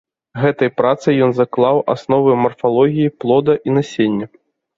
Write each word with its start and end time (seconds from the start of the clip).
Гэтай 0.43 0.69
працай 0.81 1.19
ён 1.25 1.31
заклаў 1.39 1.77
асновы 1.95 2.31
марфалогіі 2.47 3.13
плода 3.21 3.53
і 3.69 3.77
насення. 3.79 4.25